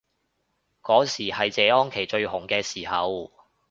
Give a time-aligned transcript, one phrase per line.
[0.81, 3.31] 嗰時係謝安琪最紅嘅時候